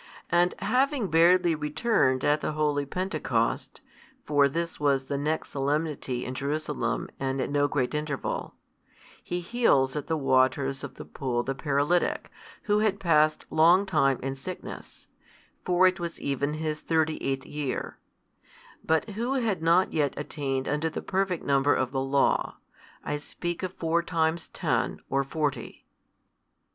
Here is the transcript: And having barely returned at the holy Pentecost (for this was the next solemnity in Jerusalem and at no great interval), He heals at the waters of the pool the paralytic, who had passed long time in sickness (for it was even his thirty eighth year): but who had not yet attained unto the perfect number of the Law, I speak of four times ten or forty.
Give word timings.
And 0.31 0.55
having 0.57 1.09
barely 1.09 1.53
returned 1.53 2.23
at 2.25 2.41
the 2.41 2.53
holy 2.53 2.87
Pentecost 2.87 3.81
(for 4.25 4.49
this 4.49 4.79
was 4.79 5.03
the 5.05 5.17
next 5.19 5.49
solemnity 5.51 6.25
in 6.25 6.33
Jerusalem 6.33 7.07
and 7.19 7.39
at 7.39 7.51
no 7.51 7.67
great 7.67 7.93
interval), 7.93 8.55
He 9.23 9.41
heals 9.41 9.95
at 9.95 10.07
the 10.07 10.17
waters 10.17 10.83
of 10.83 10.95
the 10.95 11.05
pool 11.05 11.43
the 11.43 11.53
paralytic, 11.53 12.31
who 12.63 12.79
had 12.79 12.99
passed 12.99 13.45
long 13.51 13.85
time 13.85 14.17
in 14.23 14.35
sickness 14.35 15.05
(for 15.63 15.85
it 15.85 15.99
was 15.99 16.19
even 16.19 16.55
his 16.55 16.79
thirty 16.79 17.23
eighth 17.23 17.45
year): 17.45 17.99
but 18.83 19.09
who 19.11 19.35
had 19.35 19.61
not 19.61 19.93
yet 19.93 20.15
attained 20.17 20.67
unto 20.67 20.89
the 20.89 21.03
perfect 21.03 21.45
number 21.45 21.75
of 21.75 21.91
the 21.91 22.01
Law, 22.01 22.57
I 23.03 23.17
speak 23.17 23.61
of 23.61 23.73
four 23.75 24.01
times 24.01 24.47
ten 24.47 24.99
or 25.11 25.23
forty. 25.23 25.85